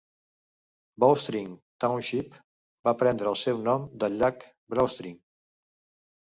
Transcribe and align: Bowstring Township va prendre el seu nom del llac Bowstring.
Bowstring 1.03 1.51
Township 1.85 2.39
va 2.89 2.95
prendre 3.03 3.29
el 3.33 3.37
seu 3.43 3.61
nom 3.69 3.85
del 4.05 4.19
llac 4.23 4.49
Bowstring. 4.77 5.15